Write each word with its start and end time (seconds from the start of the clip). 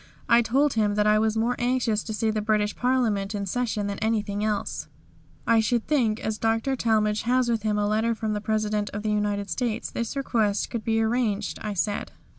I 0.27 0.41
told 0.41 0.73
him 0.73 0.95
that 0.95 1.05
I 1.05 1.19
was 1.19 1.37
more 1.37 1.55
anxious 1.59 2.01
to 2.05 2.11
see 2.11 2.31
the 2.31 2.41
British 2.41 2.75
Parliament 2.75 3.35
in 3.35 3.45
session 3.45 3.85
than 3.85 3.99
anything 3.99 4.43
else. 4.43 4.87
"I 5.45 5.59
should 5.59 5.85
think, 5.85 6.19
as 6.19 6.39
Dr. 6.39 6.75
Talmage 6.75 7.21
has 7.21 7.47
with 7.49 7.61
him 7.61 7.77
a 7.77 7.87
letter 7.87 8.15
from 8.15 8.33
the 8.33 8.41
President 8.41 8.89
of 8.95 9.03
the 9.03 9.11
United 9.11 9.47
States, 9.51 9.91
this 9.91 10.15
request 10.15 10.71
could 10.71 10.83
be 10.83 11.03
arranged," 11.03 11.59
I 11.61 11.75
said. 11.75 12.13